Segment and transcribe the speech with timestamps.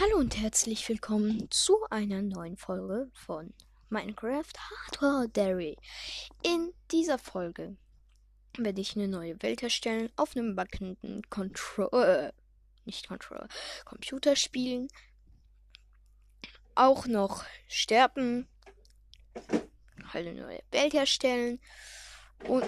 [0.00, 3.54] Hallo und herzlich willkommen zu einer neuen Folge von
[3.90, 5.76] Minecraft Hardcore Dairy.
[6.42, 7.76] In dieser Folge
[8.58, 12.32] werde ich eine neue Welt erstellen, auf einem backenden Controller, äh,
[12.86, 13.46] nicht Controller,
[13.84, 14.88] Computer spielen,
[16.74, 18.48] auch noch sterben,
[20.12, 21.60] halt eine neue Welt erstellen
[22.48, 22.64] und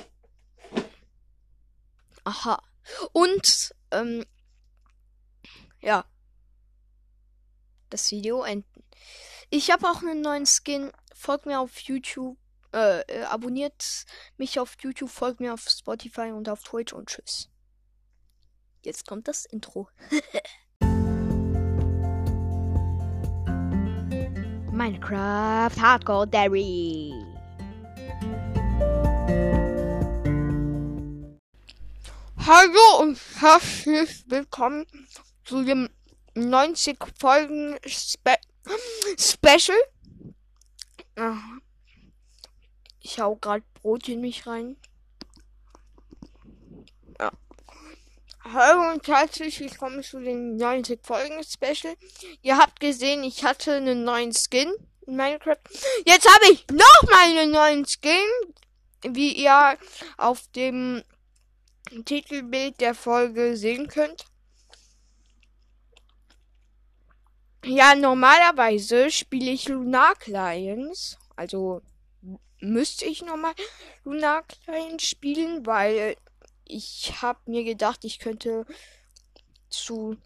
[2.23, 2.63] aha
[3.13, 4.25] und ähm,
[5.81, 6.05] ja
[7.91, 8.83] das Video enden.
[9.51, 10.91] Ich habe auch einen neuen Skin.
[11.15, 12.37] Folgt mir auf YouTube.
[12.73, 14.05] Äh, äh, abonniert
[14.37, 17.49] mich auf YouTube, folgt mir auf Spotify und auf Twitch und tschüss.
[18.85, 19.89] Jetzt kommt das Intro.
[24.73, 27.15] Minecraft Hardcore Dairy.
[32.47, 34.87] Hallo und herzlich willkommen
[35.45, 35.89] zu dem
[36.37, 38.37] 90 Folgen Spe
[39.19, 39.79] Special.
[43.01, 44.77] Ich hau gerade Brot in mich rein.
[47.19, 47.33] Ja.
[48.45, 51.97] Hallo und herzlich willkommen zu den 90 Folgen Special.
[52.43, 54.71] Ihr habt gesehen, ich hatte einen neuen Skin
[55.07, 55.57] in Minecraft.
[56.05, 58.29] Jetzt habe ich noch mal einen neuen Skin,
[59.03, 59.79] wie ihr
[60.19, 61.03] auf dem
[62.05, 64.27] Titelbild der Folge sehen könnt.
[67.67, 71.19] Ja, normalerweise spiele ich Lunar Clients.
[71.35, 71.83] Also
[72.61, 73.55] müsste ich nochmal
[74.05, 76.17] Lunar Clients spielen, weil
[76.65, 78.67] ich habe mir gedacht, ich könnte
[79.69, 80.17] zu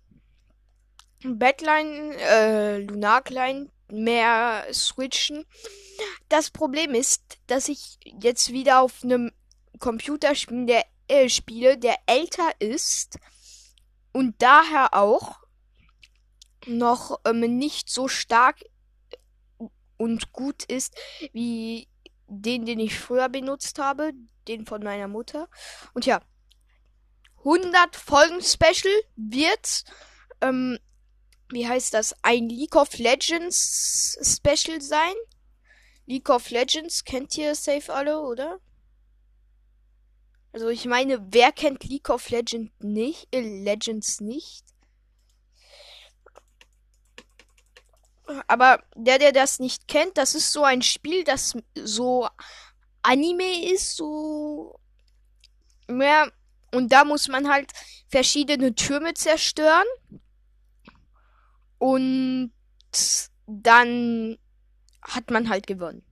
[1.25, 5.47] Badline, äh, Lunar Client mehr switchen.
[6.29, 9.33] Das Problem ist, dass ich jetzt wieder auf einem
[9.79, 13.19] Computer spiele, der, äh, spiele, der älter ist
[14.13, 15.40] und daher auch
[16.71, 18.65] noch ähm, nicht so stark
[19.97, 20.95] und gut ist
[21.33, 21.89] wie
[22.27, 24.13] den, den ich früher benutzt habe,
[24.49, 25.49] den von meiner Mutter.
[25.93, 26.23] Und ja,
[27.39, 29.85] 100 Folgen Special wird,
[30.41, 30.79] ähm,
[31.49, 35.15] wie heißt das, ein League of Legends Special sein.
[36.07, 38.61] League of Legends kennt ihr safe alle, oder?
[40.53, 43.29] Also ich meine, wer kennt League of Legends nicht?
[43.35, 44.65] Äh, Legends nicht?
[48.47, 52.29] Aber der, der das nicht kennt, das ist so ein Spiel, das so
[53.03, 54.79] Anime ist, so
[55.89, 56.31] mehr.
[56.73, 57.73] Und da muss man halt
[58.09, 59.87] verschiedene Türme zerstören.
[61.79, 62.53] Und
[63.47, 64.39] dann
[65.03, 66.05] hat man halt gewonnen.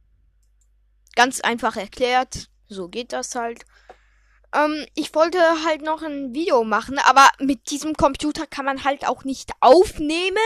[1.15, 2.49] Ganz einfach erklärt.
[2.69, 3.65] So geht das halt.
[4.55, 9.07] Ähm, ich wollte halt noch ein Video machen, aber mit diesem Computer kann man halt
[9.07, 10.39] auch nicht aufnehmen.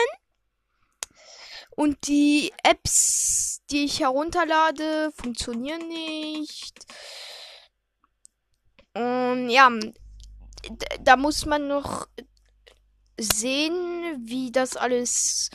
[1.83, 6.87] Und die Apps, die ich herunterlade, funktionieren nicht.
[8.95, 9.69] Und ja,
[11.01, 12.07] da muss man noch
[13.19, 15.51] sehen, wie das alles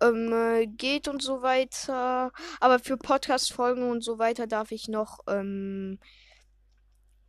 [0.00, 2.30] ähm, geht und so weiter.
[2.60, 5.98] Aber für Podcast-Folgen und so weiter darf ich noch ähm,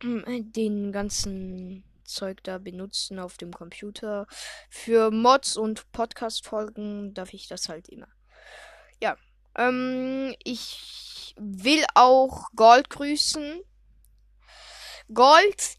[0.00, 4.28] den ganzen Zeug da benutzen auf dem Computer.
[4.70, 8.13] Für Mods und Podcast-Folgen darf ich das halt immer.
[9.00, 9.16] Ja.
[9.56, 13.60] Ähm, ich will auch Gold grüßen.
[15.12, 15.76] Gold,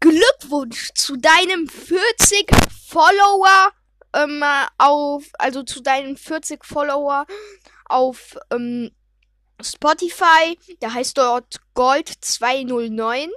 [0.00, 2.50] Glückwunsch zu deinem 40
[2.86, 3.72] Follower
[4.14, 4.42] ähm,
[4.78, 7.26] auf, also zu deinen 40 Follower
[7.86, 8.90] auf ähm,
[9.60, 10.58] Spotify.
[10.80, 13.30] Der heißt dort Gold 209.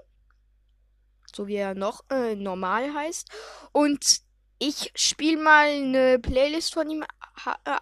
[1.33, 3.29] So wie er noch äh, normal heißt.
[3.71, 4.21] Und
[4.59, 7.03] ich spiele mal eine Playlist von ihm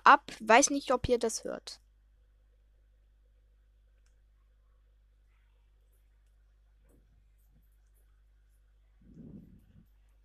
[0.04, 0.32] ab.
[0.40, 1.82] Weiß nicht, ob ihr das hört.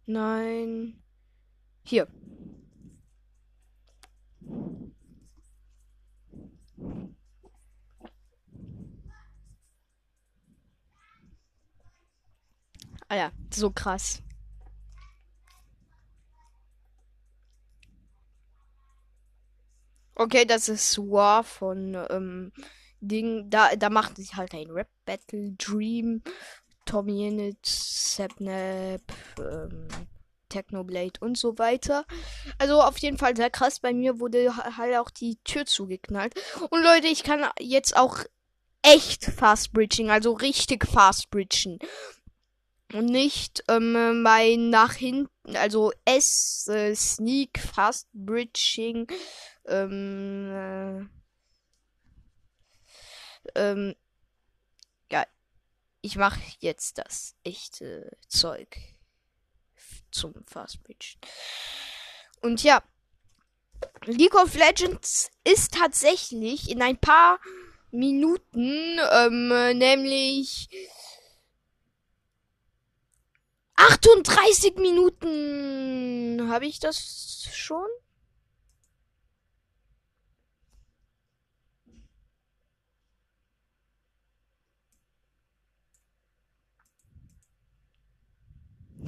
[0.07, 1.03] Nein.
[1.85, 2.09] Hier.
[13.09, 14.23] Ah ja, so krass.
[20.17, 22.53] Okay, das ist War von ähm,
[23.01, 23.51] Ding.
[23.51, 26.23] Da, da macht sich halt ein Rap Battle, Dream,
[26.87, 29.03] Tommy Init, Sapnap,
[29.39, 29.89] ähm,
[30.49, 32.05] Technoblade und so weiter.
[32.59, 33.81] Also auf jeden Fall sehr krass.
[33.81, 36.35] Bei mir wurde halt auch die Tür zugeknallt.
[36.71, 38.19] Und Leute, ich kann jetzt auch
[38.83, 41.79] echt fast bridging, also richtig fast bridgen.
[42.93, 49.07] und nicht ähm, mein nach hinten, also S, äh, Sneak, Fast Bridging,
[49.67, 51.05] ähm, äh,
[53.55, 53.95] ähm,
[55.11, 55.27] ja,
[56.01, 58.77] ich mache jetzt das echte Zeug
[60.11, 61.17] zum Fast Bridge.
[62.41, 62.83] Und ja,
[64.05, 67.41] League of Legends ist tatsächlich in ein paar
[67.91, 70.69] Minuten, ähm, nämlich
[73.77, 76.49] 38 Minuten.
[76.49, 77.87] Habe ich das schon?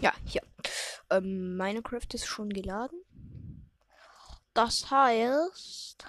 [0.01, 0.43] Ja, hier.
[1.11, 2.99] Ähm, Minecraft ist schon geladen.
[4.55, 6.07] Das heißt,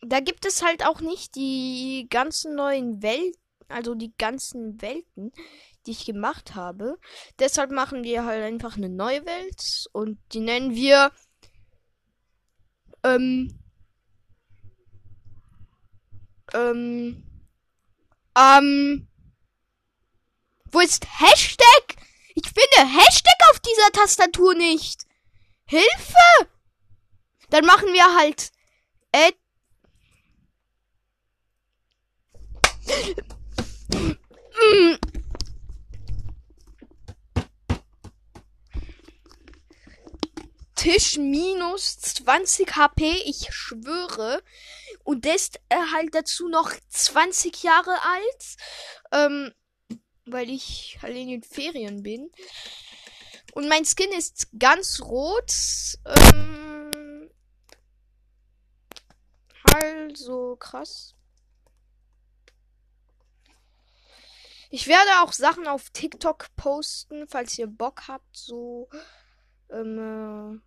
[0.00, 5.32] da gibt es halt auch nicht die ganzen neuen Welten, also die ganzen Welten,
[5.86, 6.98] die ich gemacht habe.
[7.38, 11.12] Deshalb machen wir halt einfach eine neue Welt und die nennen wir
[13.04, 13.58] ähm
[16.54, 17.24] ähm
[18.36, 19.08] ähm
[20.72, 21.96] wo ist Hashtag?
[22.34, 25.02] Ich finde Hashtag auf dieser Tastatur nicht.
[25.66, 26.48] Hilfe!
[27.50, 28.50] Dann machen wir halt
[29.12, 29.32] äh,
[40.74, 44.42] Tisch minus 20 HP, ich schwöre.
[45.04, 48.56] Und der ist äh, halt dazu noch 20 Jahre alt.
[49.12, 49.52] Ähm,
[50.26, 52.30] weil ich halt in den Ferien bin.
[53.54, 55.52] Und mein Skin ist ganz rot.
[56.06, 57.30] Ähm,
[59.74, 61.14] also krass.
[64.70, 68.88] Ich werde auch Sachen auf TikTok posten, falls ihr Bock habt, so.
[69.70, 70.62] Ähm,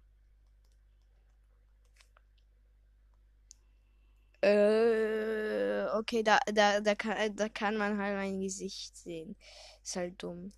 [4.45, 9.35] äh, okay, da, da, da, kann, da kann man halt mein Gesicht sehen.
[9.83, 10.51] Ist halt dumm.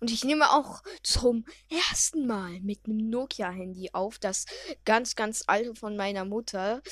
[0.00, 4.46] Und ich nehme auch zum ersten Mal mit einem Nokia-Handy auf, das
[4.84, 6.82] ganz, ganz alte von meiner Mutter,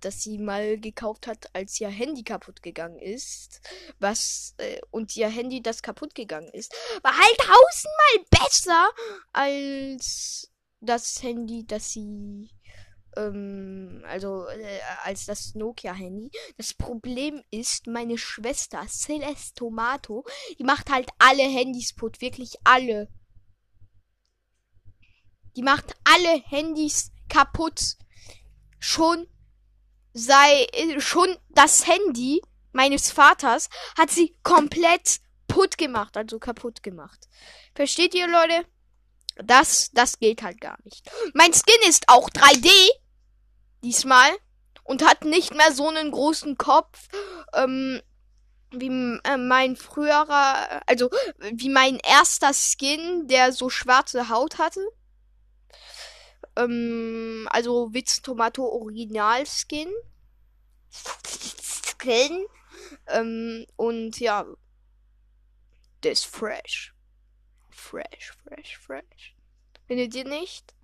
[0.00, 3.60] das sie mal gekauft hat, als ihr Handy kaputt gegangen ist.
[3.98, 6.72] Was, äh, und ihr Handy, das kaputt gegangen ist,
[7.02, 8.88] war halt tausendmal besser
[9.32, 12.50] als das Handy, das sie
[13.16, 16.30] ähm, also äh, als das Nokia-Handy.
[16.56, 20.24] Das Problem ist, meine Schwester Celeste Tomato,
[20.58, 23.08] die macht halt alle Handys putt, wirklich alle.
[25.56, 27.96] Die macht alle Handys kaputt.
[28.78, 29.26] Schon
[30.12, 32.40] sei äh, schon das Handy
[32.72, 37.28] meines Vaters hat sie komplett putt gemacht, also kaputt gemacht.
[37.74, 38.66] Versteht ihr, Leute?
[39.36, 41.10] Das, das geht halt gar nicht.
[41.34, 42.68] Mein Skin ist auch 3D
[43.84, 44.30] diesmal
[44.82, 47.08] und hat nicht mehr so einen großen Kopf
[47.54, 48.00] ähm,
[48.70, 51.10] wie äh, mein früherer, also
[51.52, 54.80] wie mein erster Skin, der so schwarze Haut hatte.
[56.56, 59.92] Ähm, also Witz Tomato Original Skin.
[60.90, 62.46] Skin.
[63.08, 64.44] Ähm, und ja,
[66.02, 66.94] der ist fresh.
[67.70, 69.34] Fresh, fresh, fresh.
[69.86, 70.74] Findet ihr nicht?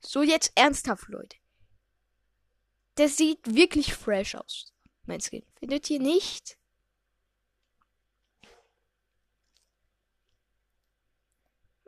[0.00, 1.36] So jetzt ernsthaft, Leute.
[2.96, 4.72] Der sieht wirklich fresh aus.
[5.04, 5.44] Mein Skin.
[5.58, 6.58] Findet ihr nicht?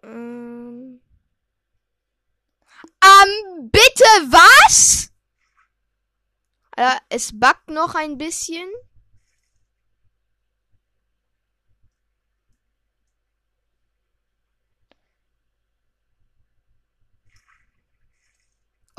[0.02, 1.00] Ähm.
[3.02, 5.12] Ähm, bitte was?
[7.09, 8.69] Es backt noch ein bisschen.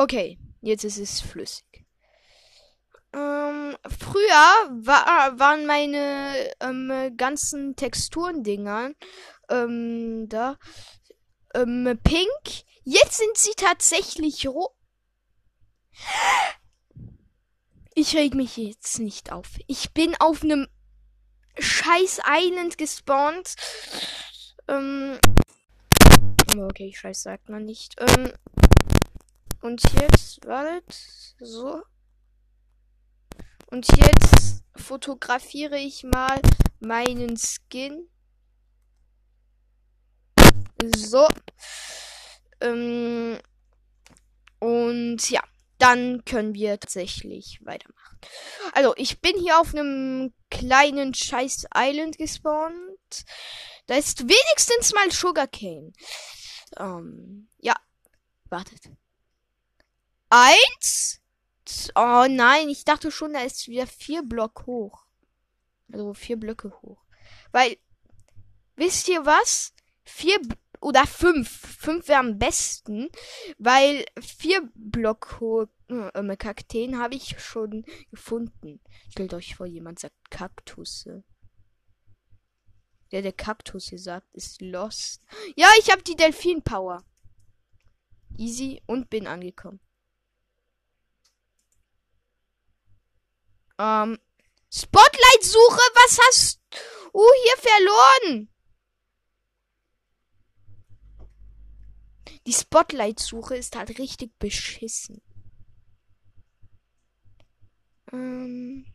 [0.01, 1.85] Okay, jetzt ist es flüssig.
[3.13, 8.95] Ähm, früher war, waren meine ähm, ganzen Texturen-Dingern
[9.51, 10.57] ähm, da
[11.53, 12.63] ähm, pink.
[12.83, 14.71] Jetzt sind sie tatsächlich rot.
[17.93, 19.49] Ich reg mich jetzt nicht auf.
[19.67, 20.67] Ich bin auf einem
[21.59, 23.53] scheiß Island gespawnt.
[24.67, 25.19] Ähm,
[26.57, 27.93] okay, scheiß sagt man nicht.
[27.99, 28.33] Ähm,
[29.61, 31.81] und jetzt, wartet, so.
[33.67, 36.41] Und jetzt fotografiere ich mal
[36.79, 38.09] meinen Skin.
[40.95, 41.27] So.
[42.59, 43.39] Ähm,
[44.59, 45.41] und ja.
[45.77, 48.19] dann können wir tatsächlich weitermachen.
[48.73, 53.25] Also, ich bin hier auf einem kleinen scheiß Island gespawnt.
[53.87, 55.91] Da ist wenigstens mal Sugarcane.
[56.77, 57.75] Ähm, ja.
[58.49, 58.91] Wartet.
[60.31, 61.21] Eins.
[61.93, 65.05] Oh nein, ich dachte schon, da ist wieder vier Block hoch.
[65.91, 67.03] Also vier Blöcke hoch.
[67.51, 67.77] Weil,
[68.77, 69.73] wisst ihr was?
[70.05, 70.39] Vier
[70.79, 71.49] oder fünf.
[71.49, 73.09] Fünf wäre am besten,
[73.57, 78.79] weil vier Block hohe äh, Kakteen habe ich schon gefunden.
[79.09, 81.25] Stellt euch vor, jemand sagt Kaktusse.
[83.11, 85.25] Der, der Kaktus hier sagt, ist lost.
[85.57, 87.03] Ja, ich habe die Delfin-Power.
[88.37, 89.81] Easy und bin angekommen.
[93.81, 94.19] Ähm,
[94.71, 98.49] Spotlight-Suche, was hast du hier verloren?
[102.45, 105.21] Die Spotlight-Suche ist halt richtig beschissen.
[108.11, 108.85] Ähm.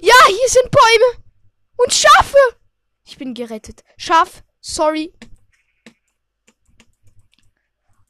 [0.00, 1.24] Ja, hier sind Bäume
[1.76, 2.38] und Schafe.
[3.04, 3.84] Ich bin gerettet.
[3.98, 5.12] Schaf, sorry.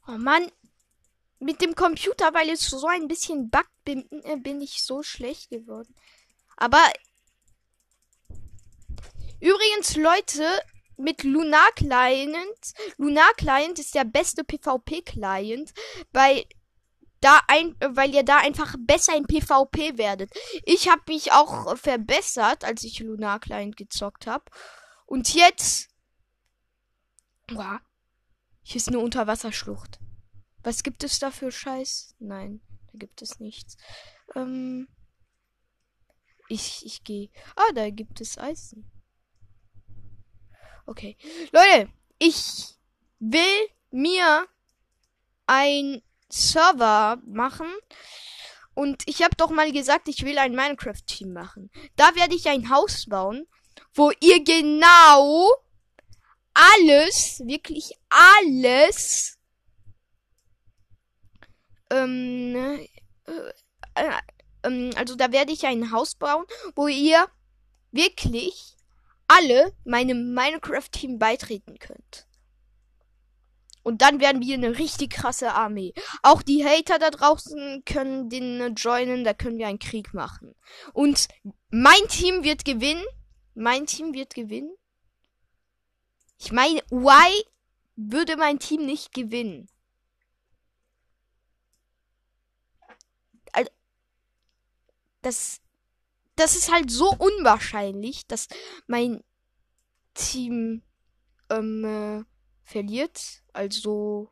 [0.07, 0.49] Oh Mann.
[1.39, 5.49] Mit dem Computer, weil es so ein bisschen buggt, bin, äh, bin ich so schlecht
[5.49, 5.93] geworden.
[6.57, 6.81] Aber
[9.39, 10.43] übrigens, Leute,
[10.97, 15.73] mit Lunar Client, Lunar Client ist der beste PvP Client,
[16.11, 16.45] weil
[17.23, 20.31] da ein, weil ihr da einfach besser in PvP werdet.
[20.65, 24.45] Ich habe mich auch verbessert, als ich Lunar Client gezockt habe.
[25.05, 25.89] Und jetzt,
[27.51, 27.79] wow,
[28.61, 29.99] hier ist eine Unterwasserschlucht.
[30.63, 32.15] Was gibt es da für Scheiß?
[32.19, 33.77] Nein, da gibt es nichts.
[34.35, 34.87] Ähm,
[36.53, 37.29] ich, ich gehe.
[37.55, 38.89] Ah, da gibt es Eisen.
[40.85, 41.17] Okay.
[41.51, 42.75] Leute, ich
[43.19, 44.47] will mir
[45.47, 47.67] ein Server machen.
[48.75, 51.69] Und ich habe doch mal gesagt, ich will ein Minecraft-Team machen.
[51.95, 53.47] Da werde ich ein Haus bauen,
[53.93, 55.51] wo ihr genau
[56.53, 59.37] alles, wirklich alles,
[61.91, 62.55] ähm,
[63.25, 63.33] äh,
[63.95, 64.21] äh,
[64.63, 67.27] ähm, also da werde ich ein Haus bauen, wo ihr
[67.91, 68.75] wirklich
[69.27, 72.27] alle meinem Minecraft-Team beitreten könnt.
[73.83, 75.93] Und dann werden wir eine richtig krasse Armee.
[76.21, 80.55] Auch die Hater da draußen können den joinen, da können wir einen Krieg machen.
[80.93, 81.27] Und
[81.69, 83.03] mein Team wird gewinnen.
[83.55, 84.73] Mein Team wird gewinnen.
[86.39, 87.43] Ich meine, why
[87.95, 89.67] würde mein Team nicht gewinnen?
[95.23, 95.61] Das,
[96.35, 98.47] das ist halt so unwahrscheinlich, dass
[98.87, 99.23] mein
[100.13, 100.83] Team
[101.49, 102.23] ähm, äh,
[102.63, 103.41] verliert.
[103.53, 104.29] Also,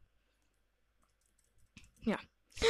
[2.02, 2.18] ja.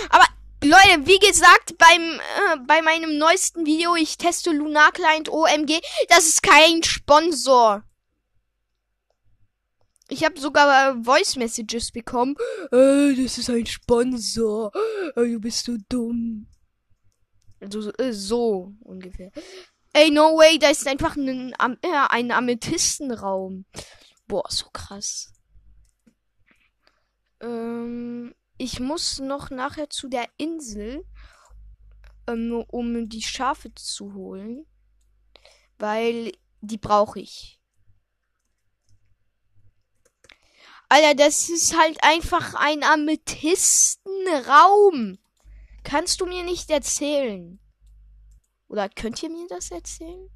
[0.10, 0.26] Aber
[0.64, 6.28] Leute, wie gesagt, beim äh, bei meinem neuesten Video, ich teste Lunar Client OMG, das
[6.28, 7.84] ist kein Sponsor.
[10.12, 12.36] Ich habe sogar äh, Voice Messages bekommen.
[12.72, 14.72] Äh, das ist ein Sponsor.
[15.16, 16.48] Äh, du bist so dumm.
[17.62, 19.32] Also so ungefähr.
[19.94, 23.66] Ey, no way, da ist einfach ein, äh, ein Amethystenraum.
[24.28, 25.34] Boah, so krass.
[27.42, 31.06] Ähm, ich muss noch nachher zu der Insel,
[32.28, 34.66] ähm, um die Schafe zu holen.
[35.78, 37.60] Weil die brauche ich.
[40.88, 45.18] Alter, das ist halt einfach ein Amethystenraum.
[45.84, 47.60] Kannst du mir nicht erzählen?
[48.68, 50.30] Oder könnt ihr mir das erzählen?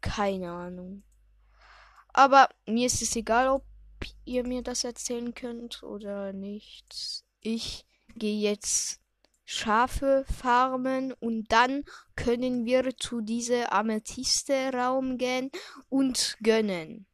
[0.00, 1.04] Keine Ahnung.
[2.12, 3.64] Aber mir ist es egal, ob
[4.24, 7.24] ihr mir das erzählen könnt oder nicht.
[7.40, 9.00] Ich gehe jetzt
[9.44, 11.84] Schafe farmen und dann
[12.16, 15.50] können wir zu dieser Amethyste-Raum gehen
[15.88, 17.06] und gönnen.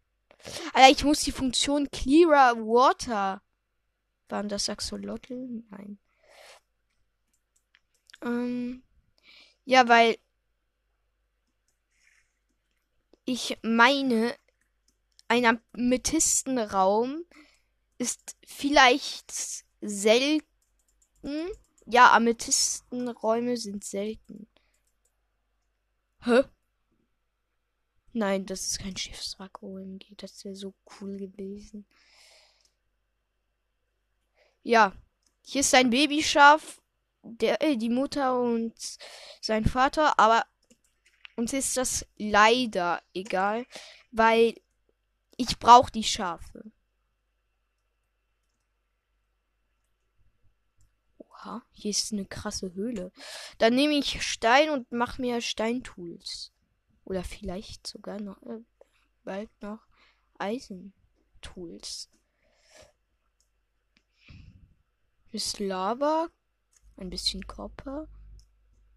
[0.72, 3.42] Alter, ich muss die Funktion Clearer Water
[4.30, 5.62] waren das Axolotl?
[5.70, 5.98] Nein.
[8.22, 8.82] Ähm,
[9.64, 10.18] ja, weil
[13.24, 14.34] ich meine,
[15.28, 17.24] ein Amethystenraum
[17.98, 19.32] ist vielleicht
[19.82, 20.46] selten.
[21.84, 24.48] Ja, Amethystenräume sind selten.
[26.22, 26.44] Hä?
[28.14, 30.14] Nein, das ist kein Schiffswrack OMG.
[30.16, 31.86] Das wäre so cool gewesen.
[34.68, 34.92] Ja,
[35.40, 36.82] hier ist sein Babyschaf,
[37.22, 38.74] der, äh, die Mutter und
[39.40, 40.44] sein Vater, aber
[41.36, 43.64] uns ist das leider egal,
[44.10, 44.60] weil
[45.38, 46.70] ich brauche die Schafe.
[51.16, 53.10] Oha, hier ist eine krasse Höhle.
[53.56, 56.52] Dann nehme ich Stein und mache mir Steintools.
[57.06, 58.60] Oder vielleicht sogar noch äh,
[59.24, 59.80] bald noch
[60.36, 62.10] Eisentools.
[65.30, 66.28] Ist Lava,
[66.96, 68.08] ein bisschen Copper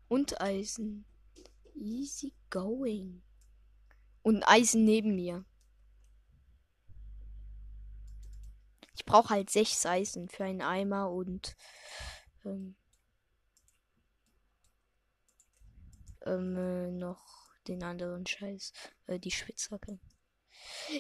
[0.08, 1.06] und Eisen.
[1.76, 3.22] Easy going.
[4.22, 5.44] Und Eisen neben mir.
[8.94, 11.56] Ich brauche halt sechs Eisen für einen Eimer und
[12.46, 12.76] ähm,
[16.26, 18.74] ähm, äh, noch den anderen Scheiß,
[19.08, 20.00] äh, die Spitzhacke.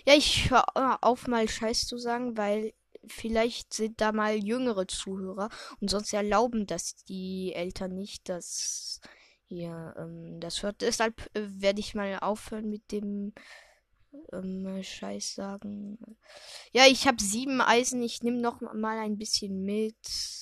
[0.06, 2.74] Ja, ich höre auf mal Scheiß zu sagen, weil
[3.08, 9.02] vielleicht sind da mal jüngere Zuhörer und sonst erlauben das die Eltern nicht, dass
[9.48, 10.82] ihr ähm, das hört.
[10.82, 13.34] Deshalb äh, werde ich mal aufhören mit dem
[14.32, 15.98] ähm, Scheiß sagen.
[16.72, 18.02] Ja, ich habe sieben Eisen.
[18.02, 19.96] Ich nehme noch mal ein bisschen mit.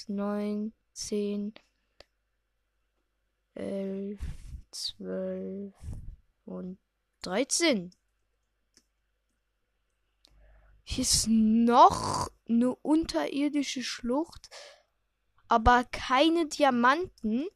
[0.07, 1.53] Neun, zehn,
[3.55, 4.19] elf,
[4.71, 5.73] zwölf
[6.45, 6.79] und
[7.21, 7.91] dreizehn.
[10.91, 14.49] Hier ist noch eine unterirdische Schlucht,
[15.47, 17.47] aber keine Diamanten,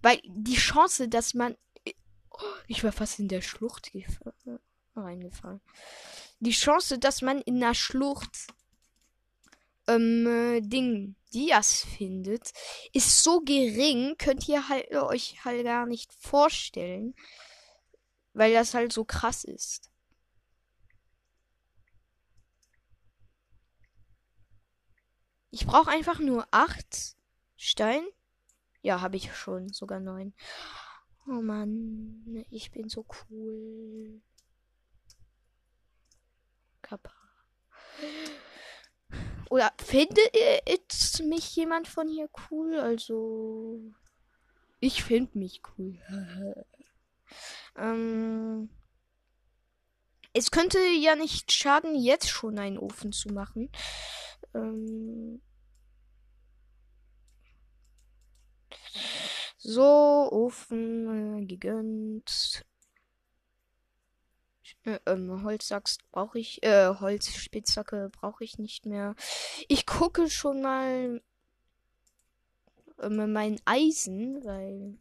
[0.00, 1.58] weil die Chance, dass man
[2.68, 3.90] ich war fast in der Schlucht
[4.96, 5.60] reingefallen.
[6.38, 8.46] Die Chance, dass man in der Schlucht
[9.86, 12.50] ähm, Ding Dias findet,
[12.94, 17.14] ist so gering, könnt ihr halt, euch halt gar nicht vorstellen,
[18.32, 19.89] weil das halt so krass ist.
[25.50, 27.16] Ich brauche einfach nur acht
[27.56, 28.04] Stein.
[28.82, 29.68] Ja, habe ich schon.
[29.68, 30.32] Sogar neun.
[31.26, 34.22] Oh Mann, ich bin so cool.
[36.82, 37.12] Kappa.
[39.50, 40.30] Oder findet
[41.24, 42.78] mich jemand von hier cool?
[42.78, 43.80] Also.
[44.78, 45.98] Ich finde mich cool.
[47.76, 48.70] ähm,
[50.32, 53.70] es könnte ja nicht schaden, jetzt schon einen Ofen zu machen.
[54.54, 55.40] Ähm
[59.58, 62.64] so, Ofen äh, gegönnt.
[64.84, 69.14] Äh, ähm, Holzsachs brauche ich, äh, Holzspitzhacke brauche ich nicht mehr.
[69.68, 71.22] Ich gucke schon mal
[73.00, 74.98] ähm, mein Eisen, weil.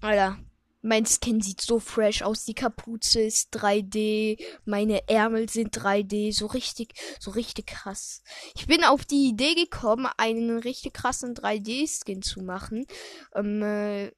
[0.00, 0.38] Alter,
[0.82, 2.44] mein Skin sieht so fresh aus.
[2.44, 4.42] Die Kapuze ist 3D.
[4.64, 6.32] Meine Ärmel sind 3D.
[6.32, 8.22] So richtig, so richtig krass.
[8.54, 12.86] Ich bin auf die Idee gekommen, einen richtig krassen 3D-Skin zu machen.
[13.34, 14.10] Ähm, äh,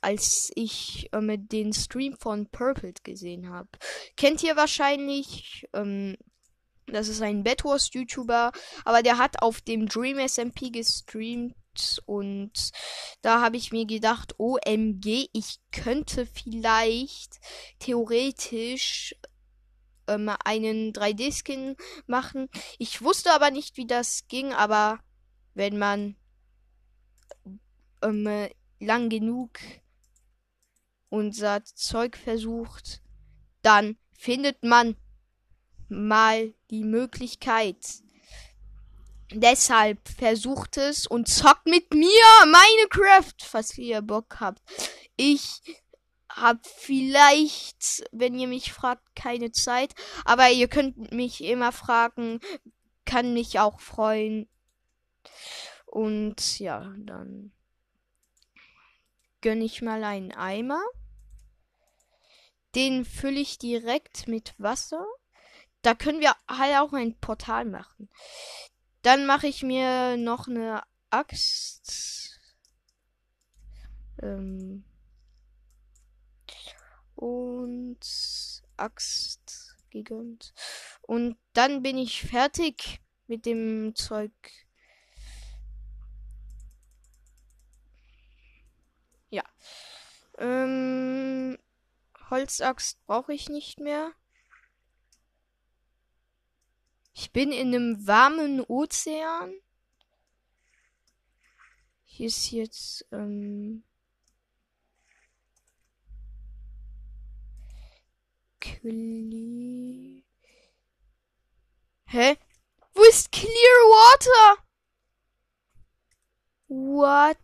[0.00, 3.68] als ich ähm, den Stream von Purple gesehen habe.
[4.16, 6.16] Kennt ihr wahrscheinlich, ähm,
[6.86, 8.52] das ist ein Bedwars-YouTuber,
[8.84, 11.54] aber der hat auf dem Dream SMP gestreamt
[12.06, 12.70] und
[13.22, 17.40] da habe ich mir gedacht, OMG, ich könnte vielleicht
[17.78, 19.14] theoretisch
[20.06, 22.48] ähm, einen 3D-Skin machen.
[22.78, 25.00] Ich wusste aber nicht, wie das ging, aber
[25.54, 26.16] wenn man
[28.02, 29.58] ähm, lang genug
[31.08, 33.02] unser Zeug versucht,
[33.62, 34.96] dann findet man
[35.88, 38.02] mal die Möglichkeit.
[39.32, 44.60] Deshalb versucht es und zockt mit mir Minecraft, falls ihr Bock habt.
[45.16, 45.62] Ich
[46.28, 52.40] hab vielleicht, wenn ihr mich fragt, keine Zeit, aber ihr könnt mich immer fragen,
[53.04, 54.48] kann mich auch freuen.
[55.86, 57.52] Und ja, dann
[59.40, 60.82] gönne ich mal einen Eimer.
[62.74, 65.04] Den fülle ich direkt mit Wasser.
[65.82, 68.08] Da können wir halt auch ein Portal machen.
[69.02, 72.38] Dann mache ich mir noch eine Axt.
[74.22, 74.84] Ähm
[77.14, 78.00] und
[78.76, 80.54] Axt gegönnt.
[81.02, 84.32] Und dann bin ich fertig mit dem Zeug.
[89.28, 89.44] Ja.
[90.38, 91.58] Ähm,
[92.30, 94.12] Holzaxt brauche ich nicht mehr.
[97.22, 99.52] Ich bin in einem warmen Ozean.
[102.06, 103.84] Hier ist jetzt ähm,
[108.58, 110.22] Cle
[112.06, 112.38] Hä?
[112.94, 114.64] Wo ist Clear Water?
[116.68, 117.36] What?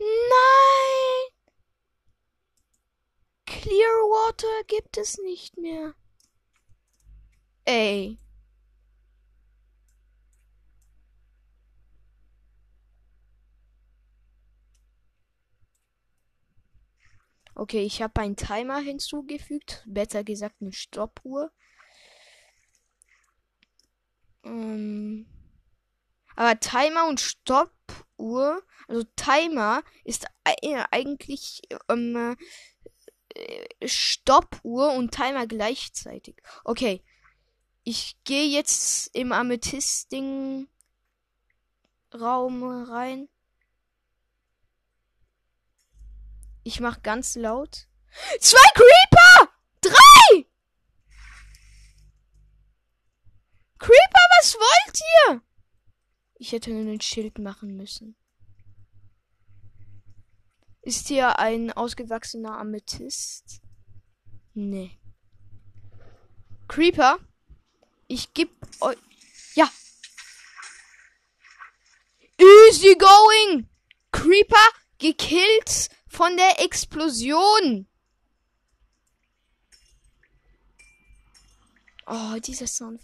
[0.00, 1.30] Nein!
[3.46, 5.94] Clear Water gibt es nicht mehr
[7.70, 8.18] ey.
[17.54, 21.52] Okay, ich habe einen Timer hinzugefügt, besser gesagt eine Stoppuhr.
[24.44, 25.26] Ähm,
[26.36, 32.36] aber Timer und Stoppuhr, also Timer ist äh, eigentlich ähm,
[33.34, 36.36] äh, Stoppuhr und Timer gleichzeitig.
[36.64, 37.04] Okay,
[37.82, 40.68] ich gehe jetzt im Amethyst-Ding
[42.12, 43.28] Raum rein.
[46.62, 47.88] Ich mach ganz laut.
[48.40, 49.52] Zwei Creeper!
[49.80, 50.46] Drei!
[53.78, 55.42] Creeper, was wollt ihr?
[56.34, 58.16] Ich hätte einen Schild machen müssen.
[60.82, 63.62] Ist hier ein ausgewachsener Amethyst?
[64.54, 64.98] Nee.
[66.68, 67.18] Creeper?
[68.10, 68.98] Ich geb euch.
[69.54, 69.70] Ja.
[72.38, 73.68] Easy going!
[74.10, 74.56] Creeper
[74.98, 77.86] gekillt von der Explosion.
[82.04, 83.00] Oh, dieser Sound,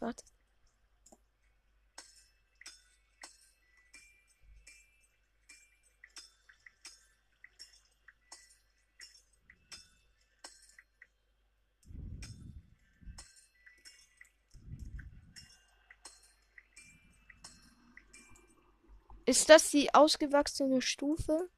[19.27, 21.51] Ist das die ausgewachsene Stufe?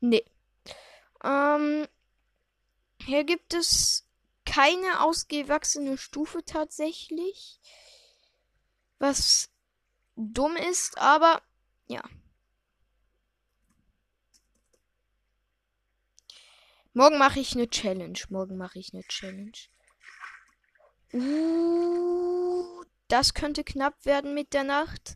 [0.00, 0.24] Nee.
[1.22, 1.86] Ähm,
[2.98, 4.08] hier gibt es
[4.46, 7.60] keine ausgewachsene Stufe tatsächlich.
[8.98, 9.50] Was
[10.16, 11.42] dumm ist, aber
[11.86, 12.02] ja.
[16.94, 18.18] Morgen mache ich eine Challenge.
[18.30, 19.52] Morgen mache ich eine Challenge.
[21.12, 25.14] Uh, das könnte knapp werden mit der Nacht.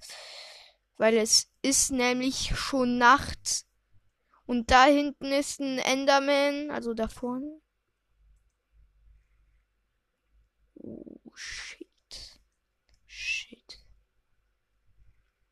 [0.96, 3.66] Weil es ist nämlich schon Nacht.
[4.46, 6.70] Und da hinten ist ein Enderman.
[6.70, 7.60] Also da vorne.
[10.74, 12.40] Oh, shit.
[13.06, 13.80] Shit.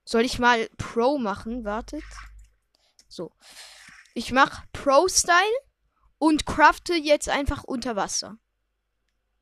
[0.05, 1.65] Soll ich mal Pro machen?
[1.65, 2.05] Wartet.
[3.09, 3.33] So.
[4.15, 5.59] Ich mach Pro-Style
[6.19, 8.39] und crafte jetzt einfach unter Wasser.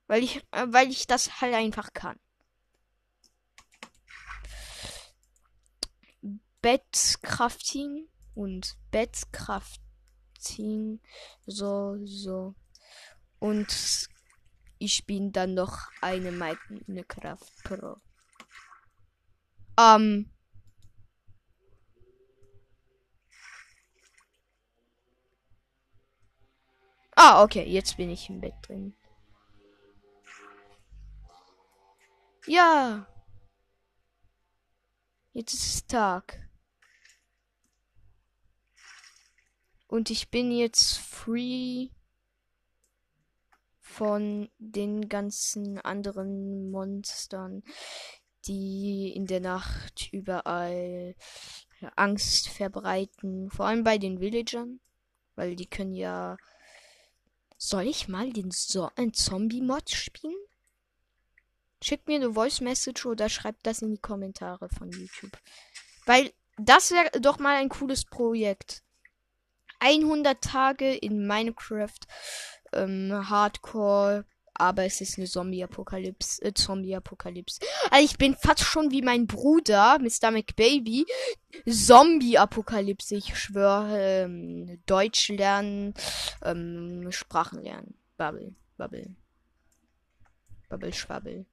[0.06, 2.18] Weil ich, äh, weil ich das halt einfach kann.
[6.62, 11.00] Bettcrafting und Bettcrafting.
[11.44, 12.54] So, so.
[13.40, 14.08] Und
[14.78, 17.96] ich bin dann noch eine Minecraft Pro.
[19.78, 20.30] Ähm.
[27.14, 28.94] Ah, okay, jetzt bin ich im Bett drin.
[32.46, 33.06] Ja.
[35.32, 36.51] Jetzt ist es Tag.
[39.92, 41.90] Und ich bin jetzt free
[43.78, 47.62] von den ganzen anderen Monstern,
[48.46, 51.14] die in der Nacht überall
[51.94, 53.50] Angst verbreiten.
[53.50, 54.80] Vor allem bei den Villagern.
[55.34, 56.38] Weil die können ja.
[57.58, 60.42] Soll ich mal den so Zombie-Mod spielen?
[61.82, 65.36] Schickt mir eine Voice Message oder schreibt das in die Kommentare von YouTube.
[66.06, 68.82] Weil das wäre doch mal ein cooles Projekt.
[69.82, 71.90] 100 Tage in Minecraft
[72.72, 76.42] ähm, Hardcore, aber es ist eine Zombie-Apokalypse.
[76.42, 77.60] Äh, Zombie-Apokalypse.
[77.90, 80.30] Also ich bin fast schon wie mein Bruder, Mr.
[80.30, 81.06] McBaby.
[81.66, 83.98] Zombie-Apokalypse, ich schwöre.
[83.98, 85.94] Ähm, Deutsch lernen,
[86.44, 87.94] ähm, Sprachen lernen.
[88.16, 89.16] Bubble, Bubble.
[90.68, 91.46] Bubble, Schwabbel.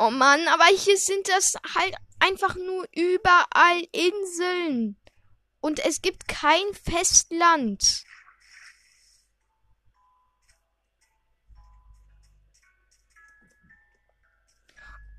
[0.00, 4.96] Oh Mann, aber hier sind das halt einfach nur überall Inseln.
[5.58, 8.04] Und es gibt kein Festland.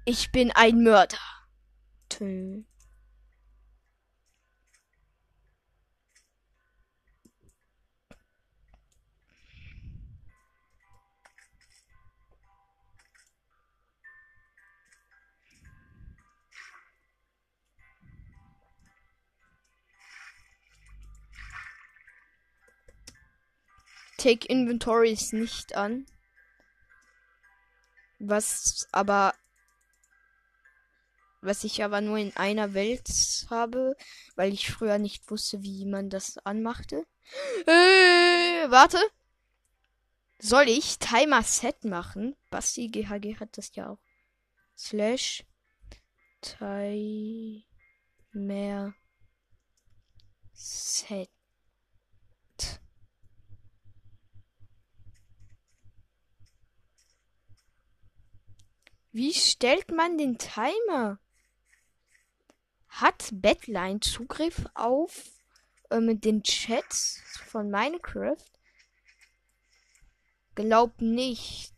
[0.05, 1.19] Ich bin ein Mörder.
[2.07, 2.63] Tö.
[24.19, 26.05] Take Inventories nicht an.
[28.19, 29.34] Was aber.
[31.41, 33.08] Was ich aber nur in einer Welt
[33.49, 33.95] habe,
[34.36, 37.05] weil ich früher nicht wusste, wie man das anmachte.
[37.65, 38.99] Äh, warte.
[40.38, 42.36] Soll ich Timer Set machen?
[42.49, 43.99] Basti GHG hat das ja auch.
[44.77, 45.45] Slash
[46.41, 47.63] Timer
[50.51, 51.29] Set.
[59.12, 61.19] Wie stellt man den Timer?
[62.89, 65.26] Hat Badline Zugriff auf
[65.89, 68.45] ähm, den Chats von Minecraft?
[70.56, 71.74] Glaub nicht.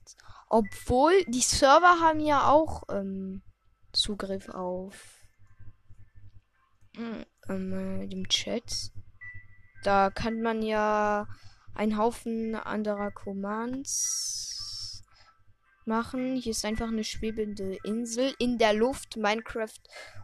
[0.50, 3.42] Obwohl die Server haben ja auch ähm,
[3.94, 5.22] Zugriff auf
[6.98, 8.92] ähm, äh, dem Chat.
[9.84, 11.28] Da kann man ja
[11.74, 14.51] einen Haufen anderer Commands
[15.92, 16.38] machen.
[16.38, 19.18] Hier ist einfach eine schwebende Insel in der Luft.
[19.18, 19.82] Minecraft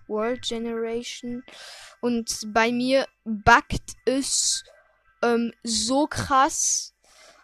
[0.08, 1.44] World Generation.
[2.00, 4.64] Und bei mir backt es
[5.22, 6.96] ähm, so krass.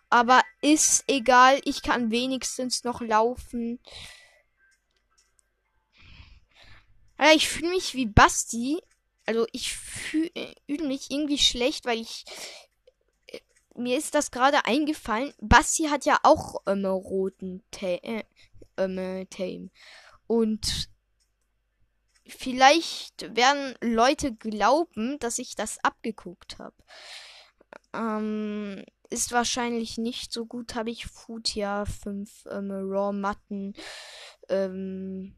[0.10, 1.60] Aber ist egal.
[1.66, 3.80] Ich kann wenigstens noch laufen.
[7.36, 8.80] Ich fühle mich wie Basti.
[9.26, 10.32] Also ich fühle
[10.68, 12.73] mich irgendwie schlecht, weil ich äh,
[13.76, 15.34] mir ist das gerade eingefallen.
[15.40, 18.24] Basti hat ja auch ähm, roten Ta äh,
[18.78, 19.70] ähm, Tame.
[20.28, 20.90] Und
[22.28, 26.76] vielleicht werden Leute glauben, dass ich das abgeguckt habe.
[27.94, 30.76] Ähm, ist wahrscheinlich nicht so gut.
[30.76, 31.06] Habe ich
[31.56, 33.74] ja 5 ähm, Raw Matten.
[34.50, 35.36] Ähm,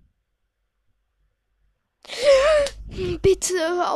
[3.21, 3.93] Bitte hör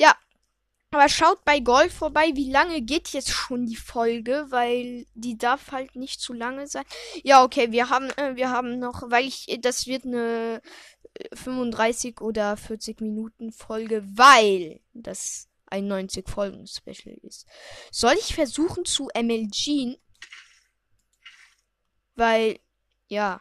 [0.00, 0.16] Ja,
[0.92, 5.72] aber schaut bei Golf vorbei, wie lange geht jetzt schon die Folge, weil die darf
[5.72, 6.84] halt nicht zu lange sein.
[7.22, 10.62] Ja, okay, wir haben äh, wir haben noch, weil ich das wird eine
[11.34, 17.46] 35 oder 40 Minuten Folge, weil das ein 90 Folgen Special ist.
[17.92, 19.98] Soll ich versuchen zu MLG?
[22.14, 22.58] Weil,
[23.08, 23.40] ja,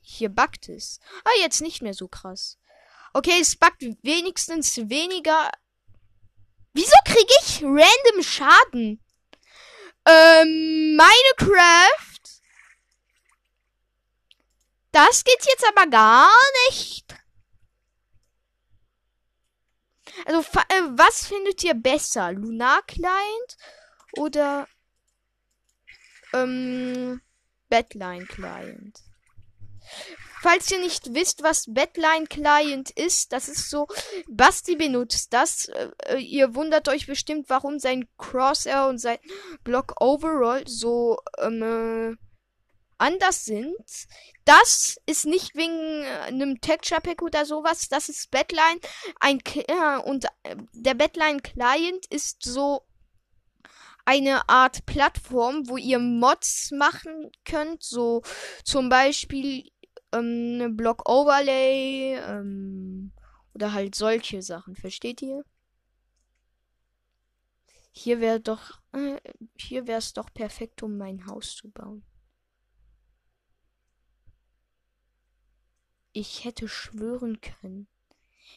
[0.00, 1.00] hier backt es.
[1.24, 2.56] Ah, jetzt nicht mehr so krass.
[3.12, 5.50] Okay, es backt wenigstens weniger.
[6.72, 9.04] Wieso kriege ich random Schaden?
[10.06, 12.10] Ähm, Minecraft
[14.92, 16.30] das geht jetzt aber gar
[16.68, 17.14] nicht.
[20.26, 22.32] Also, äh, was findet ihr besser?
[22.32, 23.56] Lunar Client
[24.16, 24.66] oder
[26.32, 27.22] ähm,
[27.68, 29.00] Badline Client?
[30.42, 33.86] Falls ihr nicht wisst, was Badline Client ist, das ist so,
[34.26, 35.68] Basti benutzt das.
[35.68, 39.18] Äh, ihr wundert euch bestimmt, warum sein Crosshair und sein
[39.64, 42.16] Block Overall so ähm, äh,
[42.96, 43.74] anders sind.
[44.44, 47.88] Das ist nicht wegen äh, einem Texture Pack oder sowas.
[47.88, 48.80] Das ist Badline.
[49.20, 52.82] Ein äh, und äh, der Badline Client ist so
[54.06, 57.82] eine Art Plattform, wo ihr Mods machen könnt.
[57.82, 58.22] So
[58.64, 59.70] zum Beispiel
[60.12, 63.12] ähm, Block Overlay ähm,
[63.54, 64.76] oder halt solche Sachen.
[64.76, 65.44] Versteht ihr?
[67.92, 69.20] Hier wäre doch, äh,
[69.56, 72.04] hier wäre es doch perfekt, um mein Haus zu bauen.
[76.12, 77.88] ich hätte schwören können,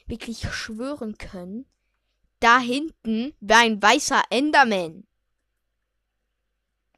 [0.06, 1.66] wirklich schwören können,
[2.40, 5.08] da hinten wäre ein weißer Enderman.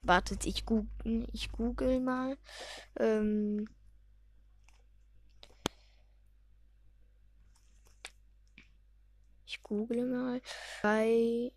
[0.02, 2.38] Wartet, ich google, ich google mal.
[2.98, 3.68] Ähm
[9.46, 10.42] ich google mal.
[10.82, 11.54] Weißer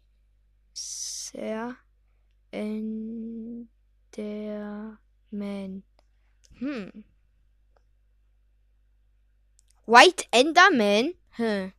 [2.50, 3.68] Enderman.
[6.58, 7.04] Hm.
[9.86, 11.14] White Enderman?
[11.30, 11.72] Hm.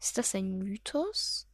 [0.00, 1.46] Ist das ein Mythos?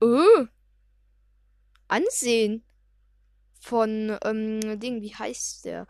[0.00, 0.46] Oh.
[1.88, 2.64] Ansehen.
[3.60, 5.86] Von, ähm, Ding, wie heißt der?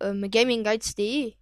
[0.00, 1.34] Ähm, GamingGuides.de.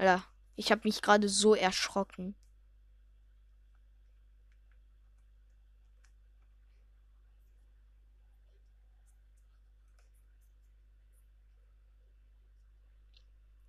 [0.00, 0.24] Alter,
[0.56, 2.34] ich habe mich gerade so erschrocken.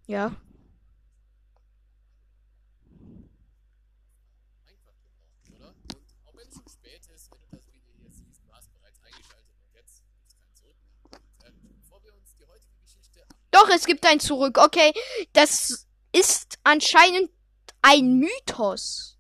[0.08, 0.32] Ja.
[13.52, 14.58] Doch, es gibt ein Zurück.
[14.58, 14.94] Okay,
[15.34, 17.30] das ist anscheinend
[17.82, 19.18] ein Mythos.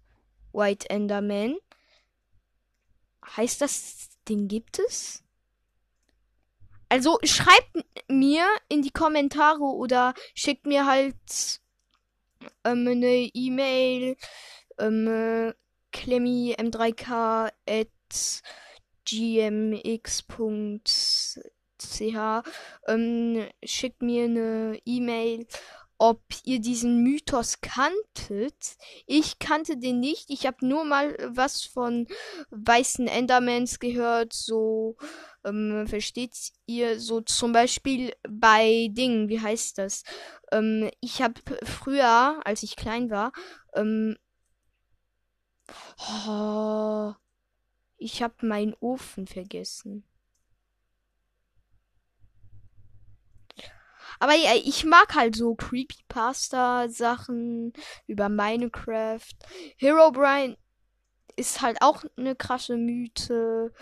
[0.53, 1.57] White Enderman.
[3.37, 5.23] Heißt das, den gibt es?
[6.89, 11.61] Also schreibt mir in die Kommentare oder schickt mir halt
[12.65, 14.17] ähm, eine E-Mail
[14.77, 15.53] ähm, äh,
[15.93, 18.43] klemmi m3k at
[19.05, 20.31] gmx.ch
[22.87, 25.47] ähm, schickt mir eine E-Mail
[26.01, 28.75] ob ihr diesen Mythos kanntet.
[29.05, 30.31] Ich kannte den nicht.
[30.31, 32.07] Ich habe nur mal was von
[32.49, 34.33] weißen Endermans gehört.
[34.33, 34.97] So,
[35.45, 36.35] ähm, versteht
[36.65, 36.99] ihr?
[36.99, 40.01] So zum Beispiel bei Dingen, wie heißt das?
[40.51, 43.31] Ähm, ich habe früher, als ich klein war,
[43.75, 44.17] ähm,
[46.27, 47.13] oh,
[47.97, 50.03] ich habe meinen Ofen vergessen.
[54.21, 57.73] Aber ja, ich mag halt so Creepypasta-Sachen
[58.05, 59.33] über Minecraft.
[59.77, 60.55] Hero Brian
[61.35, 63.73] ist halt auch eine krasse Mythe.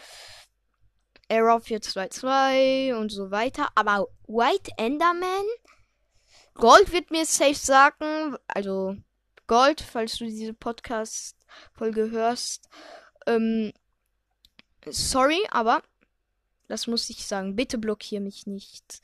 [1.27, 3.67] Error 422 und so weiter.
[3.75, 5.43] Aber White Enderman?
[6.53, 8.37] Gold wird mir safe sagen.
[8.47, 8.95] Also,
[9.45, 12.69] Gold, falls du diese Podcast-Folge hörst.
[13.27, 13.73] Ähm,
[14.85, 15.83] sorry, aber
[16.69, 17.57] das muss ich sagen.
[17.57, 19.01] Bitte blockier mich nicht.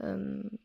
[0.00, 0.58] Ähm,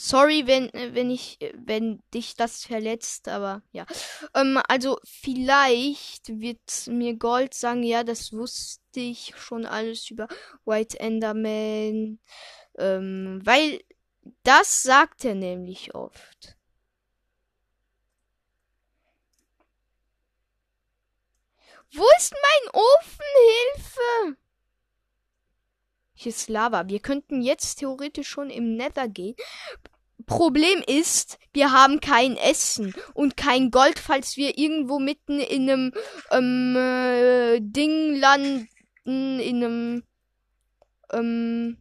[0.00, 3.84] Sorry, wenn, äh, wenn ich, äh, wenn dich das verletzt, aber ja.
[4.32, 10.28] Ähm, also vielleicht wird mir Gold sagen, ja, das wusste ich schon alles über
[10.64, 12.20] White Enderman.
[12.78, 13.80] Ähm, weil
[14.44, 16.56] das sagt er nämlich oft.
[21.92, 23.24] Wo ist mein Ofen?
[23.74, 24.47] Hilfe!
[26.20, 26.88] Hier ist Lava.
[26.88, 29.36] Wir könnten jetzt theoretisch schon im Nether gehen.
[30.26, 35.92] Problem ist, wir haben kein Essen und kein Gold, falls wir irgendwo mitten in einem
[36.32, 38.68] ähm, äh, Ding landen,
[39.04, 40.02] in einem
[41.12, 41.76] ähm,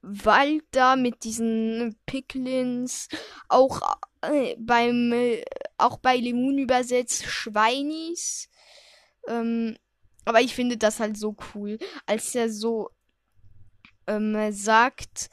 [0.00, 3.06] Wald da mit diesen Picklins,
[3.48, 3.80] auch
[4.22, 5.44] äh, beim äh,
[5.78, 8.48] auch bei Lemon übersetzt Schweinis.
[9.28, 9.76] Ähm,
[10.24, 12.90] aber ich finde das halt so cool, als er so
[14.06, 15.30] ähm, sagt,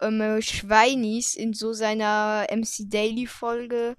[0.00, 3.96] ähm, Schweinis in so seiner MC Daily Folge.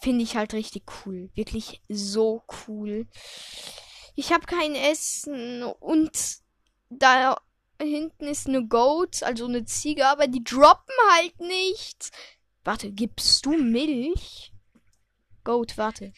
[0.00, 1.30] Finde ich halt richtig cool.
[1.34, 3.06] Wirklich so cool.
[4.16, 6.38] Ich habe kein Essen und
[6.90, 7.36] da
[7.80, 12.10] hinten ist eine Goat, also eine Ziege, aber die droppen halt nicht.
[12.64, 14.52] Warte, gibst du Milch?
[15.44, 16.12] Goat, warte.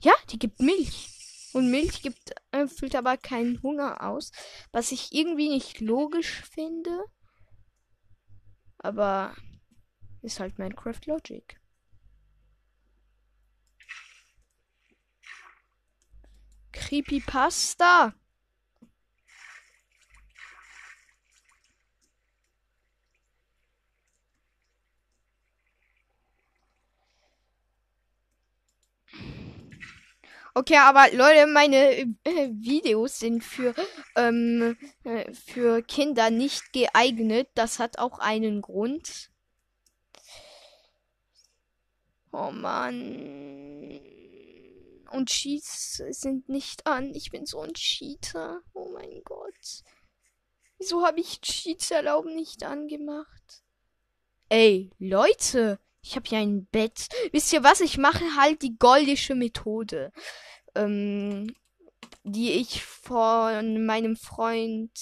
[0.00, 1.15] Ja, die gibt Milch.
[1.56, 4.30] Und Milch gibt, äh, füllt aber keinen Hunger aus.
[4.72, 7.06] Was ich irgendwie nicht logisch finde.
[8.76, 9.34] Aber
[10.20, 11.58] ist halt Minecraft Logic.
[16.72, 18.12] Creepypasta.
[30.56, 33.74] Okay, aber Leute, meine äh, Videos sind für,
[34.16, 37.50] ähm, äh, für Kinder nicht geeignet.
[37.54, 39.30] Das hat auch einen Grund.
[42.32, 44.00] Oh Mann.
[45.10, 47.14] Und Cheats sind nicht an.
[47.14, 48.62] Ich bin so ein Cheater.
[48.72, 49.82] Oh mein Gott.
[50.78, 53.62] Wieso habe ich Cheats erlauben nicht angemacht?
[54.48, 55.78] Ey, Leute.
[56.06, 57.08] Ich habe hier ein Bett.
[57.32, 57.80] Wisst ihr was?
[57.80, 60.12] Ich mache halt die goldische Methode.
[60.76, 61.52] Ähm,
[62.22, 64.92] die ich von meinem Freund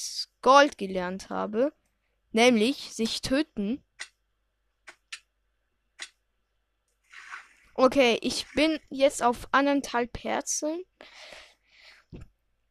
[0.40, 1.74] Gold gelernt habe.
[2.32, 3.84] Nämlich sich töten.
[7.74, 10.84] Okay, ich bin jetzt auf anderthalb Herzen.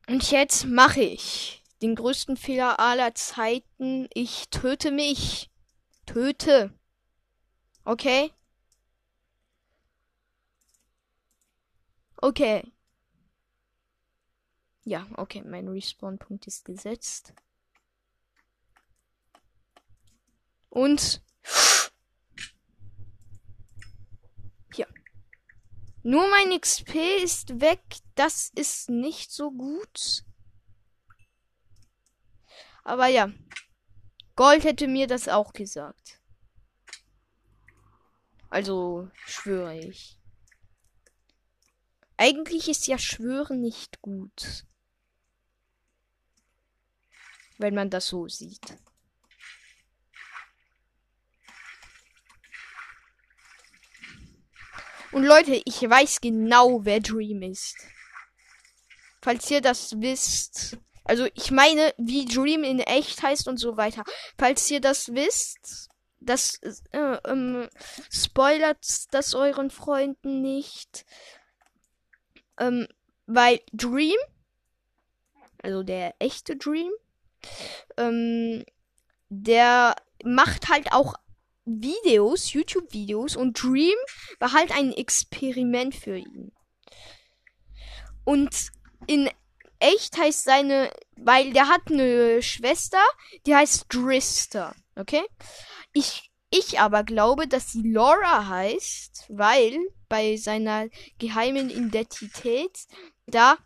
[0.07, 4.07] Und jetzt mache ich den größten Fehler aller Zeiten.
[4.11, 5.51] Ich töte mich.
[6.07, 6.73] Töte.
[7.85, 8.31] Okay?
[12.17, 12.71] Okay.
[14.85, 17.33] Ja, okay, mein Respawn-Punkt ist gesetzt.
[20.69, 21.21] Und
[24.73, 24.87] hier.
[26.01, 27.81] Nur mein XP ist weg.
[28.15, 30.23] Das ist nicht so gut.
[32.83, 33.31] Aber ja.
[34.35, 36.22] Gold hätte mir das auch gesagt.
[38.53, 40.19] Also schwöre ich.
[42.17, 44.67] Eigentlich ist ja Schwören nicht gut.
[47.57, 48.77] Wenn man das so sieht.
[55.11, 57.77] Und Leute, ich weiß genau, wer Dream ist.
[59.23, 64.03] Falls ihr das wisst, Also ich meine, wie Dream in echt heißt und so weiter.
[64.37, 65.89] Falls ihr das wisst,
[66.25, 66.59] das
[66.91, 67.69] äh, ähm,
[68.11, 71.05] spoilert das euren Freunden nicht.
[72.59, 72.87] Ähm,
[73.25, 74.17] weil Dream,
[75.61, 76.91] also der echte Dream,
[77.97, 78.65] ähm,
[79.29, 81.15] der macht halt auch
[81.65, 83.97] Videos, YouTube-Videos und Dream
[84.39, 86.51] war halt ein Experiment für ihn.
[88.25, 88.71] Und
[89.07, 89.29] in
[89.79, 93.03] echt heißt seine, weil der hat eine Schwester,
[93.45, 95.23] die heißt Drister, okay?
[95.93, 99.79] Ich, ich aber glaube, dass sie Laura heißt, weil
[100.09, 100.87] bei seiner
[101.19, 102.85] geheimen Identität
[103.25, 103.57] da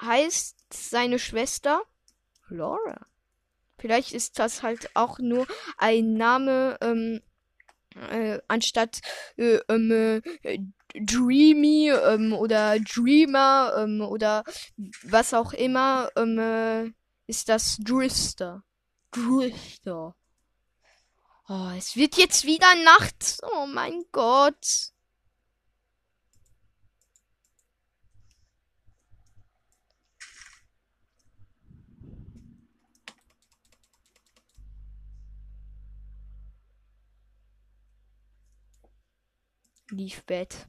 [0.00, 1.82] heißt seine Schwester
[2.48, 3.06] Laura.
[3.78, 5.46] Vielleicht ist das halt auch nur
[5.78, 7.20] ein Name, ähm,
[8.10, 9.00] äh, anstatt
[9.36, 10.58] äh, ähm, äh,
[10.94, 14.44] Dreamy ähm, oder Dreamer ähm, oder
[15.02, 16.92] was auch immer, ähm, äh,
[17.26, 18.62] ist das Drister.
[19.10, 20.14] Drister.
[21.48, 23.38] Oh, es wird jetzt wieder Nacht.
[23.42, 24.90] Oh mein Gott.
[39.92, 40.66] Leave bed.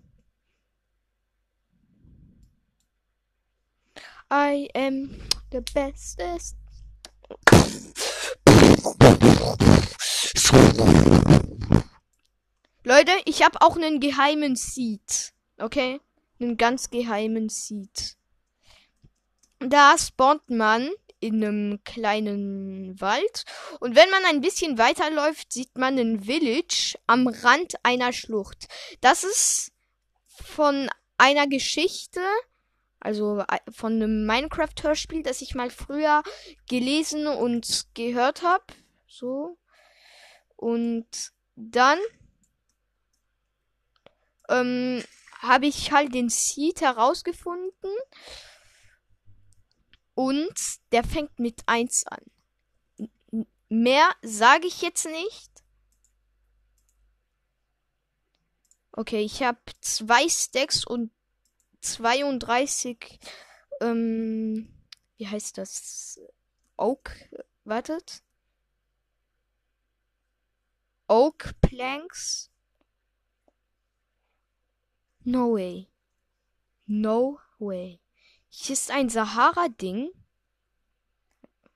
[4.30, 5.10] I am
[5.52, 6.56] the bestest.
[12.84, 15.34] Leute, ich habe auch einen geheimen Seed.
[15.58, 16.00] Okay?
[16.40, 18.16] Einen ganz geheimen Seed.
[19.60, 20.90] Da spawnt man
[21.20, 23.44] in einem kleinen Wald.
[23.80, 28.68] Und wenn man ein bisschen weiterläuft, sieht man ein Village am Rand einer Schlucht.
[29.02, 29.72] Das ist
[30.28, 32.22] von einer Geschichte,
[33.00, 36.24] also äh, von einem Minecraft-Hörspiel, das ich mal früher
[36.70, 38.64] gelesen und gehört habe.
[39.08, 39.58] So.
[40.58, 42.00] Und dann
[44.50, 45.04] ähm,
[45.40, 47.92] habe ich halt den Seed herausgefunden
[50.14, 50.54] und
[50.92, 53.46] der fängt mit 1 an.
[53.70, 55.52] Mehr sage ich jetzt nicht.
[58.94, 61.12] Okay, ich habe zwei Stacks und
[61.82, 63.20] 32.
[63.80, 64.74] Ähm,
[65.18, 66.20] wie heißt das?
[66.78, 67.12] Oak.
[67.64, 68.24] Wartet.
[71.08, 72.50] Oak Planks.
[75.24, 75.90] No way.
[76.88, 78.00] No way.
[78.50, 80.10] Hier ist ein Sahara-Ding.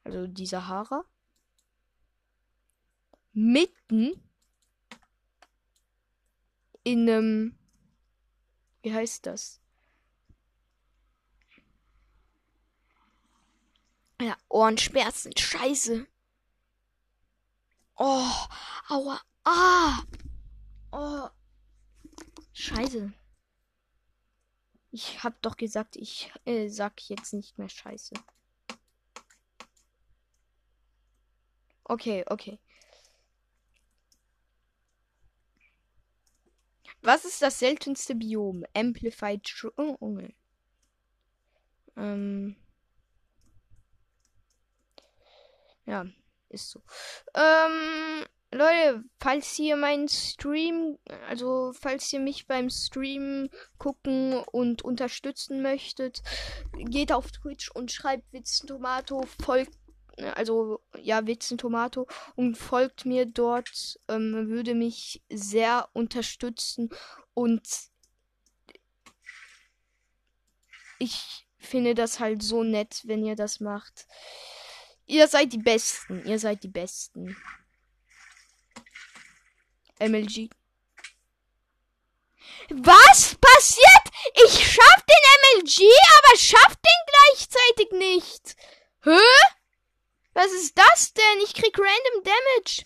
[0.04, 1.06] Also die Sahara.
[3.34, 4.22] Mitten
[6.84, 7.60] in einem.
[8.82, 9.62] Wie heißt das?
[14.22, 15.36] Ja, Ohrenschmerzen.
[15.38, 16.08] Scheiße.
[18.04, 18.48] Oh,
[18.90, 19.22] aua.
[19.46, 20.04] Ah.
[20.92, 21.30] Oh.
[22.52, 23.14] Scheiße.
[24.92, 28.16] Ich hab doch gesagt, ich äh, sag jetzt nicht mehr Scheiße.
[31.84, 32.60] Okay, okay.
[37.04, 38.66] Was ist das seltenste Biom?
[38.74, 40.34] Amplified Dschungel.
[41.96, 42.56] Ähm.
[45.86, 46.06] Ja,
[46.52, 46.82] ist so.
[47.36, 48.26] Ähm.
[48.54, 50.98] Leute, falls ihr meinen Stream,
[51.30, 56.22] also falls ihr mich beim Stream gucken und unterstützen möchtet,
[56.74, 59.78] geht auf Twitch und schreibt Witzen Tomato, folgt,
[60.36, 66.90] also ja, Witzen Tomato und folgt mir dort, ähm, würde mich sehr unterstützen
[67.34, 67.66] und
[71.00, 74.08] ich finde das halt so nett, wenn ihr das macht.
[75.12, 77.36] Ihr seid die Besten, ihr seid die Besten.
[80.00, 80.50] MLG.
[82.70, 84.06] Was passiert?
[84.46, 85.82] Ich schaff den MLG,
[86.18, 88.56] aber schaff den gleichzeitig nicht.
[89.04, 89.20] Hä?
[90.32, 91.42] Was ist das denn?
[91.44, 92.86] Ich krieg random Damage.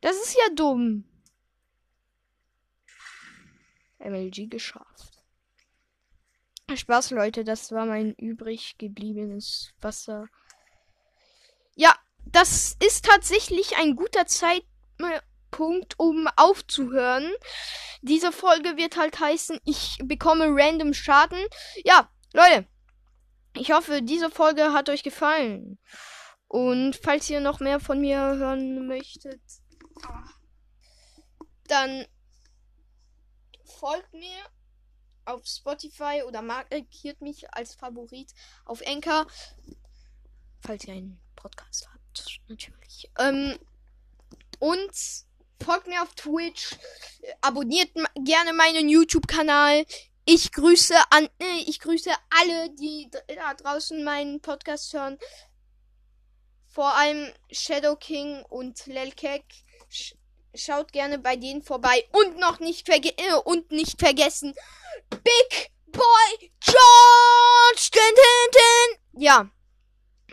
[0.00, 1.04] Das ist ja dumm.
[3.98, 5.09] MLG geschafft.
[6.76, 7.44] Spaß, Leute.
[7.44, 10.26] Das war mein übrig gebliebenes Wasser.
[11.74, 11.94] Ja,
[12.26, 17.30] das ist tatsächlich ein guter Zeitpunkt, um aufzuhören.
[18.02, 21.44] Diese Folge wird halt heißen, ich bekomme random Schaden.
[21.84, 22.66] Ja, Leute,
[23.56, 25.78] ich hoffe, diese Folge hat euch gefallen.
[26.48, 29.40] Und falls ihr noch mehr von mir hören möchtet,
[31.68, 32.06] dann
[33.64, 34.44] folgt mir
[35.34, 38.32] auf Spotify oder markiert mich als Favorit
[38.64, 39.26] auf Anchor.
[40.60, 43.10] Falls ihr einen Podcast habt, natürlich.
[43.18, 43.58] Ähm,
[44.58, 44.90] und
[45.62, 46.76] folgt mir auf Twitch,
[47.40, 49.84] abonniert gerne meinen YouTube-Kanal.
[50.24, 55.18] Ich grüße an, äh, ich grüße alle, die da draußen meinen Podcast hören.
[56.68, 59.44] Vor allem Shadow King und Lelkek.
[60.54, 64.54] Schaut gerne bei denen vorbei und noch nicht verge äh, und nicht vergessen
[65.10, 67.90] Big Boy George.
[67.92, 68.14] Din,
[68.52, 69.22] din.
[69.22, 69.50] Ja,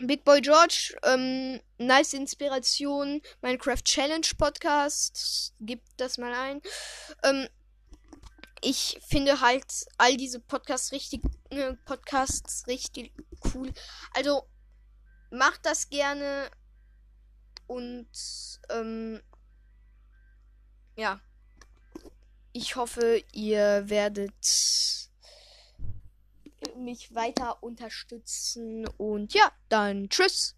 [0.06, 6.62] Big Boy George, ähm, nice Inspiration, Minecraft Challenge Podcast, gibt das mal ein.
[7.24, 7.48] Ähm,
[8.62, 9.64] ich finde halt
[9.98, 13.12] all diese Podcasts richtig, äh, Podcasts richtig
[13.54, 13.72] cool.
[14.14, 14.48] Also
[15.30, 16.50] macht das gerne
[17.66, 18.08] und
[18.70, 19.20] ähm,
[20.98, 21.20] ja,
[22.52, 24.34] ich hoffe, ihr werdet
[26.76, 28.86] mich weiter unterstützen.
[28.96, 30.57] Und ja, dann tschüss.